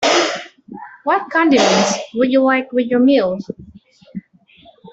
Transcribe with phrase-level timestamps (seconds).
[1.03, 3.37] What condiments would you like with your meal?